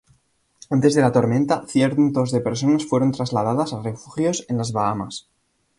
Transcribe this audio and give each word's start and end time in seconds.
Antes 0.75 0.95
de 0.95 1.03
la 1.03 1.11
tormenta, 1.17 1.61
cientos 1.73 2.31
de 2.31 2.41
personas 2.41 2.85
fueron 2.87 3.11
trasladadas 3.11 3.71
a 3.71 3.83
refugios 3.83 4.43
en 4.49 4.57
las 4.57 4.71
Bahamas. 4.71 5.29